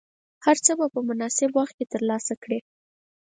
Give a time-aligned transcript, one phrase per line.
[0.45, 2.59] هر څه به په مناسب وخت کې ترلاسه کړې.